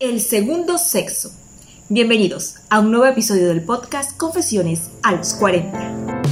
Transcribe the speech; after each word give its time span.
El 0.00 0.22
segundo 0.22 0.78
sexo. 0.78 1.30
Bienvenidos 1.90 2.54
a 2.70 2.80
un 2.80 2.90
nuevo 2.90 3.04
episodio 3.04 3.48
del 3.48 3.62
podcast 3.62 4.16
Confesiones 4.16 4.88
a 5.02 5.12
los 5.12 5.34
40. 5.34 6.22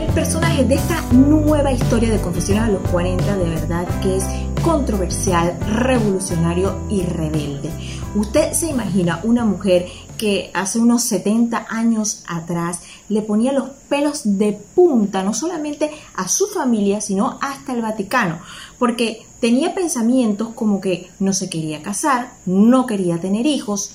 El 0.00 0.14
personaje 0.14 0.64
de 0.64 0.76
esta 0.76 1.02
nueva 1.10 1.72
historia 1.72 2.12
de 2.12 2.20
Confesiones 2.20 2.62
a 2.62 2.68
los 2.68 2.88
40 2.92 3.36
de 3.38 3.50
verdad 3.50 3.88
que 4.00 4.18
es 4.18 4.24
controversial, 4.62 5.58
revolucionario 5.66 6.80
y 6.88 7.02
rebelde. 7.02 7.70
Usted 8.14 8.52
se 8.52 8.68
imagina 8.68 9.20
una 9.24 9.44
mujer 9.44 9.86
que 10.16 10.50
hace 10.54 10.78
unos 10.78 11.04
70 11.04 11.66
años 11.68 12.22
atrás 12.28 12.80
le 13.08 13.22
ponía 13.22 13.52
los 13.52 13.70
pelos 13.88 14.38
de 14.38 14.52
punta 14.52 15.22
no 15.22 15.34
solamente 15.34 15.90
a 16.14 16.28
su 16.28 16.46
familia, 16.48 17.00
sino 17.00 17.38
hasta 17.40 17.72
el 17.72 17.82
Vaticano, 17.82 18.40
porque 18.78 19.26
tenía 19.40 19.74
pensamientos 19.74 20.48
como 20.54 20.80
que 20.80 21.10
no 21.18 21.32
se 21.32 21.50
quería 21.50 21.82
casar, 21.82 22.32
no 22.46 22.86
quería 22.86 23.20
tener 23.20 23.46
hijos, 23.46 23.92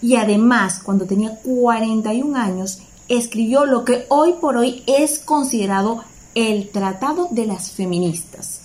y 0.00 0.16
además 0.16 0.80
cuando 0.82 1.06
tenía 1.06 1.36
41 1.42 2.36
años 2.36 2.78
escribió 3.08 3.64
lo 3.64 3.84
que 3.84 4.06
hoy 4.08 4.34
por 4.40 4.56
hoy 4.56 4.82
es 4.86 5.18
considerado 5.18 6.04
el 6.34 6.68
Tratado 6.68 7.28
de 7.30 7.46
las 7.46 7.72
Feministas. 7.72 8.60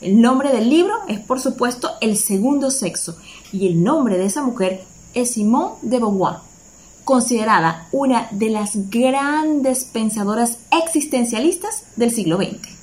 El 0.00 0.20
nombre 0.20 0.52
del 0.52 0.68
libro 0.68 0.94
es 1.08 1.18
por 1.20 1.40
supuesto 1.40 1.92
El 2.00 2.16
Segundo 2.16 2.70
Sexo 2.70 3.16
y 3.52 3.66
el 3.66 3.82
nombre 3.82 4.18
de 4.18 4.26
esa 4.26 4.42
mujer 4.42 4.84
es 5.14 5.32
Simone 5.32 5.76
de 5.82 5.98
Beauvoir 5.98 6.46
considerada 7.06 7.86
una 7.92 8.26
de 8.32 8.50
las 8.50 8.90
grandes 8.90 9.84
pensadoras 9.84 10.58
existencialistas 10.72 11.84
del 11.94 12.10
siglo 12.10 12.36
XX. 12.36 12.75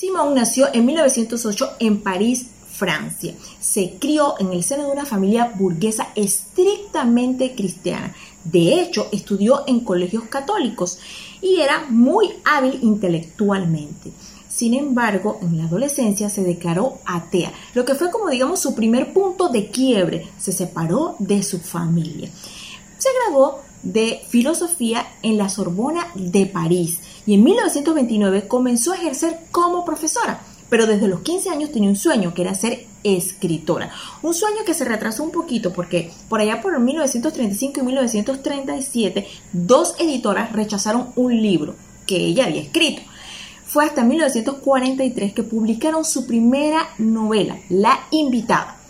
Simone 0.00 0.34
nació 0.34 0.68
en 0.72 0.86
1908 0.86 1.72
en 1.78 2.00
París, 2.00 2.46
Francia. 2.72 3.34
Se 3.60 3.98
crió 4.00 4.32
en 4.38 4.50
el 4.50 4.64
seno 4.64 4.84
de 4.86 4.92
una 4.92 5.04
familia 5.04 5.52
burguesa 5.54 6.08
estrictamente 6.14 7.54
cristiana. 7.54 8.14
De 8.42 8.80
hecho, 8.80 9.08
estudió 9.12 9.64
en 9.66 9.80
colegios 9.80 10.24
católicos 10.30 10.98
y 11.42 11.60
era 11.60 11.84
muy 11.90 12.30
hábil 12.46 12.78
intelectualmente. 12.80 14.10
Sin 14.48 14.72
embargo, 14.72 15.38
en 15.42 15.58
la 15.58 15.64
adolescencia 15.64 16.30
se 16.30 16.44
declaró 16.44 17.00
atea, 17.04 17.52
lo 17.74 17.84
que 17.84 17.94
fue 17.94 18.10
como 18.10 18.30
digamos 18.30 18.58
su 18.58 18.74
primer 18.74 19.12
punto 19.12 19.50
de 19.50 19.68
quiebre. 19.68 20.28
Se 20.38 20.52
separó 20.52 21.16
de 21.18 21.42
su 21.42 21.58
familia 21.58 22.30
se 23.00 23.08
graduó 23.24 23.60
de 23.82 24.20
filosofía 24.28 25.06
en 25.22 25.38
la 25.38 25.48
Sorbona 25.48 26.08
de 26.14 26.44
París 26.44 27.00
y 27.30 27.34
en 27.34 27.44
1929 27.44 28.48
comenzó 28.48 28.90
a 28.90 28.96
ejercer 28.96 29.38
como 29.52 29.84
profesora. 29.84 30.40
Pero 30.68 30.88
desde 30.88 31.06
los 31.06 31.20
15 31.20 31.50
años 31.50 31.70
tenía 31.70 31.88
un 31.88 31.94
sueño 31.94 32.34
que 32.34 32.42
era 32.42 32.56
ser 32.56 32.86
escritora. 33.04 33.92
Un 34.20 34.34
sueño 34.34 34.64
que 34.66 34.74
se 34.74 34.84
retrasó 34.84 35.22
un 35.22 35.30
poquito 35.30 35.72
porque 35.72 36.10
por 36.28 36.40
allá 36.40 36.60
por 36.60 36.76
1935 36.80 37.78
y 37.78 37.82
1937 37.84 39.28
dos 39.52 39.94
editoras 40.00 40.50
rechazaron 40.50 41.10
un 41.14 41.40
libro 41.40 41.76
que 42.04 42.16
ella 42.16 42.46
había 42.46 42.62
escrito. 42.62 43.02
Fue 43.64 43.84
hasta 43.84 44.02
1943 44.02 45.32
que 45.32 45.44
publicaron 45.44 46.04
su 46.04 46.26
primera 46.26 46.88
novela, 46.98 47.60
La 47.68 48.08
Invitada 48.10 48.80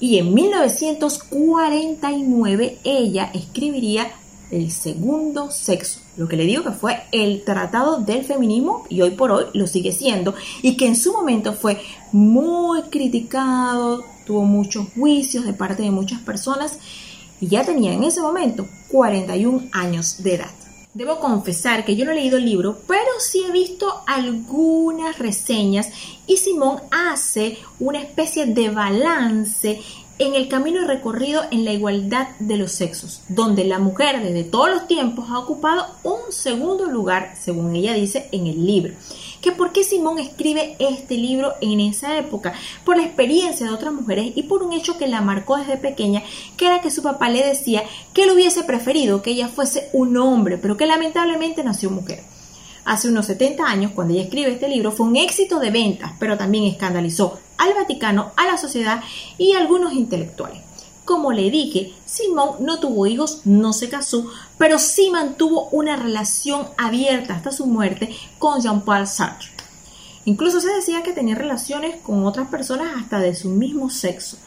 y 0.00 0.18
en 0.18 0.34
1949 0.34 2.78
ella 2.84 3.30
escribiría 3.32 4.10
El 4.50 4.70
segundo 4.70 5.50
sexo, 5.50 6.00
lo 6.16 6.28
que 6.28 6.36
le 6.36 6.44
digo 6.44 6.62
que 6.62 6.70
fue 6.70 7.02
el 7.12 7.44
tratado 7.44 7.98
del 7.98 8.24
feminismo 8.24 8.84
y 8.88 9.00
hoy 9.00 9.12
por 9.12 9.32
hoy 9.32 9.46
lo 9.54 9.66
sigue 9.66 9.92
siendo 9.92 10.34
y 10.62 10.76
que 10.76 10.86
en 10.86 10.96
su 10.96 11.12
momento 11.12 11.54
fue 11.54 11.80
muy 12.12 12.82
criticado, 12.82 14.04
tuvo 14.26 14.42
muchos 14.42 14.88
juicios 14.94 15.44
de 15.44 15.54
parte 15.54 15.82
de 15.82 15.90
muchas 15.90 16.20
personas 16.20 16.78
y 17.40 17.48
ya 17.48 17.64
tenía 17.64 17.92
en 17.92 18.04
ese 18.04 18.20
momento 18.20 18.66
41 18.90 19.68
años 19.72 20.22
de 20.22 20.34
edad. 20.34 20.50
Debo 20.94 21.18
confesar 21.18 21.84
que 21.84 21.96
yo 21.96 22.04
no 22.04 22.12
he 22.12 22.14
leído 22.14 22.36
el 22.36 22.44
libro, 22.44 22.78
pero 22.86 23.10
sí 23.18 23.42
he 23.44 23.50
visto 23.50 24.02
algunas 24.06 25.18
reseñas 25.18 25.88
y 26.28 26.36
Simón 26.36 26.78
hace 26.92 27.58
una 27.80 28.00
especie 28.00 28.46
de 28.46 28.70
balance 28.70 29.80
en 30.18 30.34
el 30.34 30.48
camino 30.48 30.86
recorrido 30.86 31.42
en 31.50 31.64
la 31.64 31.72
igualdad 31.72 32.28
de 32.38 32.56
los 32.56 32.72
sexos, 32.72 33.22
donde 33.28 33.64
la 33.64 33.78
mujer 33.78 34.22
desde 34.22 34.44
todos 34.44 34.70
los 34.70 34.86
tiempos 34.86 35.26
ha 35.28 35.38
ocupado 35.38 35.86
un 36.04 36.30
segundo 36.30 36.86
lugar, 36.86 37.34
según 37.40 37.74
ella 37.74 37.94
dice, 37.94 38.28
en 38.30 38.46
el 38.46 38.64
libro. 38.64 38.94
¿Que 39.40 39.52
¿Por 39.52 39.72
qué 39.72 39.84
Simón 39.84 40.18
escribe 40.18 40.76
este 40.78 41.16
libro 41.16 41.54
en 41.60 41.80
esa 41.80 42.16
época? 42.16 42.54
Por 42.84 42.96
la 42.96 43.04
experiencia 43.04 43.66
de 43.66 43.74
otras 43.74 43.92
mujeres 43.92 44.32
y 44.34 44.44
por 44.44 44.62
un 44.62 44.72
hecho 44.72 44.96
que 44.96 45.08
la 45.08 45.20
marcó 45.20 45.56
desde 45.56 45.76
pequeña, 45.76 46.22
que 46.56 46.66
era 46.66 46.80
que 46.80 46.90
su 46.90 47.02
papá 47.02 47.28
le 47.28 47.44
decía 47.44 47.82
que 48.12 48.22
él 48.22 48.30
hubiese 48.30 48.62
preferido 48.62 49.22
que 49.22 49.32
ella 49.32 49.48
fuese 49.48 49.90
un 49.92 50.16
hombre, 50.16 50.58
pero 50.58 50.76
que 50.76 50.86
lamentablemente 50.86 51.64
nació 51.64 51.90
mujer 51.90 52.22
hace 52.84 53.08
unos 53.08 53.26
70 53.26 53.64
años, 53.64 53.92
cuando 53.94 54.14
ella 54.14 54.24
escribe 54.24 54.52
este 54.52 54.68
libro, 54.68 54.92
fue 54.92 55.06
un 55.06 55.16
éxito 55.16 55.58
de 55.58 55.70
ventas, 55.70 56.12
pero 56.18 56.36
también 56.36 56.64
escandalizó 56.64 57.38
al 57.56 57.74
Vaticano, 57.74 58.32
a 58.36 58.46
la 58.46 58.56
sociedad 58.56 59.02
y 59.38 59.52
a 59.52 59.58
algunos 59.58 59.92
intelectuales. 59.92 60.60
Como 61.04 61.32
le 61.32 61.50
dije, 61.50 61.92
Simón 62.06 62.56
no 62.60 62.80
tuvo 62.80 63.06
hijos, 63.06 63.42
no 63.44 63.72
se 63.74 63.90
casó, 63.90 64.26
pero 64.56 64.78
sí 64.78 65.10
mantuvo 65.10 65.68
una 65.68 65.96
relación 65.96 66.66
abierta 66.78 67.34
hasta 67.34 67.52
su 67.52 67.66
muerte 67.66 68.14
con 68.38 68.62
Jean-Paul 68.62 69.06
Sartre. 69.06 69.50
Incluso 70.24 70.60
se 70.60 70.72
decía 70.72 71.02
que 71.02 71.12
tenía 71.12 71.34
relaciones 71.34 71.96
con 72.00 72.24
otras 72.24 72.48
personas 72.48 72.96
hasta 72.96 73.18
de 73.18 73.34
su 73.34 73.50
mismo 73.50 73.90
sexo. 73.90 74.38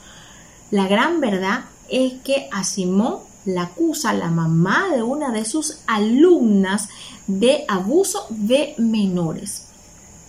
La 0.72 0.88
gran 0.88 1.22
verdad 1.22 1.66
es 1.90 2.14
que 2.24 2.50
a 2.52 2.64
Simón 2.64 3.20
la 3.48 3.64
acusa 3.64 4.14
la 4.14 4.30
mamá 4.30 4.90
de 4.94 5.02
una 5.02 5.32
de 5.32 5.46
sus 5.46 5.80
alumnas 5.88 6.90
de 7.28 7.64
abuso 7.70 8.26
de 8.30 8.76
menores. 8.78 9.70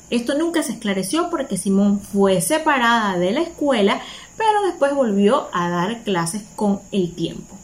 Esto 0.08 0.38
nunca 0.38 0.62
se 0.62 0.72
esclareció 0.72 1.28
porque 1.28 1.58
Simón 1.58 2.00
fue 2.00 2.40
separada 2.40 3.18
de 3.18 3.32
la 3.32 3.40
escuela, 3.40 4.00
pero 4.36 4.62
después 4.62 4.94
volvió 4.94 5.48
a 5.52 5.68
dar 5.68 6.04
clases 6.04 6.42
con 6.54 6.80
el 6.92 7.12
tiempo. 7.14 7.56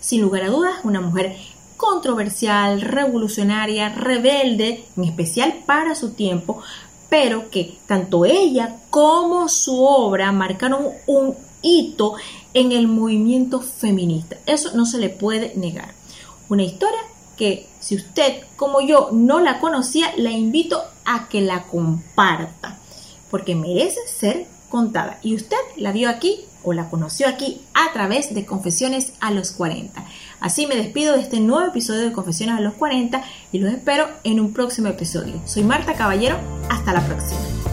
Sin 0.00 0.20
lugar 0.20 0.42
a 0.42 0.50
dudas, 0.50 0.74
una 0.84 1.00
mujer 1.00 1.34
controversial, 1.78 2.82
revolucionaria, 2.82 3.88
rebelde, 3.88 4.84
en 4.96 5.04
especial 5.04 5.62
para 5.64 5.94
su 5.94 6.10
tiempo, 6.10 6.60
pero 7.08 7.50
que 7.50 7.78
tanto 7.86 8.26
ella 8.26 8.76
como 8.90 9.48
su 9.48 9.82
obra 9.82 10.30
marcaron 10.30 10.88
un 11.06 11.34
hito 11.62 12.14
en 12.54 12.72
el 12.72 12.88
movimiento 12.88 13.60
feminista. 13.60 14.36
Eso 14.46 14.72
no 14.74 14.84
se 14.86 14.98
le 14.98 15.08
puede 15.08 15.54
negar. 15.56 15.94
Una 16.48 16.64
historia 16.64 17.00
que 17.36 17.66
si 17.80 17.96
usted 17.96 18.42
como 18.56 18.80
yo 18.80 19.08
no 19.12 19.40
la 19.40 19.58
conocía, 19.58 20.12
la 20.16 20.30
invito 20.30 20.82
a 21.04 21.28
que 21.28 21.40
la 21.40 21.64
comparta, 21.64 22.78
porque 23.30 23.54
merece 23.54 24.00
ser 24.06 24.46
contada. 24.68 25.18
Y 25.22 25.34
usted 25.34 25.56
la 25.76 25.92
vio 25.92 26.08
aquí 26.08 26.40
o 26.62 26.72
la 26.72 26.88
conoció 26.88 27.28
aquí 27.28 27.60
a 27.74 27.92
través 27.92 28.34
de 28.34 28.46
Confesiones 28.46 29.14
a 29.20 29.30
los 29.30 29.50
40. 29.52 30.04
Así 30.40 30.66
me 30.66 30.76
despido 30.76 31.14
de 31.14 31.22
este 31.22 31.40
nuevo 31.40 31.66
episodio 31.66 32.02
de 32.02 32.12
Confesiones 32.12 32.56
a 32.56 32.60
los 32.60 32.74
40 32.74 33.22
y 33.52 33.58
los 33.58 33.72
espero 33.72 34.08
en 34.24 34.40
un 34.40 34.52
próximo 34.52 34.88
episodio. 34.88 35.40
Soy 35.44 35.64
Marta 35.64 35.94
Caballero, 35.94 36.38
hasta 36.68 36.92
la 36.92 37.04
próxima. 37.06 37.71